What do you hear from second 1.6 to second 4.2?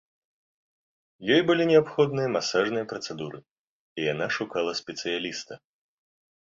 неабходныя масажныя працэдуры і